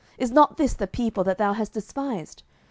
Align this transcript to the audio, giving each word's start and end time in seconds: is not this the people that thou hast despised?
is 0.17 0.31
not 0.31 0.57
this 0.57 0.73
the 0.73 0.87
people 0.87 1.23
that 1.23 1.37
thou 1.37 1.53
hast 1.53 1.73
despised? 1.73 2.41